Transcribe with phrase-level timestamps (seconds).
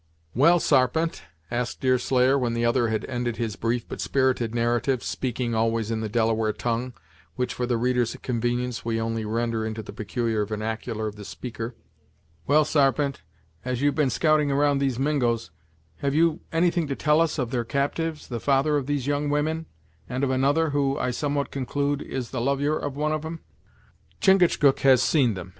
[0.33, 1.21] "Well, Sarpent,"
[1.51, 6.01] asked Deerslayer, when the other had ended his brief but spirited narrative, speaking always in
[6.01, 6.93] the Delaware tongue,
[7.35, 11.75] which for the reader's convenience only we render into the peculiar vernacular of the speaker
[12.47, 13.21] "Well, Sarpent,
[13.63, 15.51] as you've been scouting around these Mingos,
[15.97, 19.67] have you anything to tell us of their captyves, the father of these young women,
[20.09, 23.41] and of another, who, I somewhat conclude, is the lovyer of one of 'em."
[24.19, 25.49] "Chingachgook has seen them.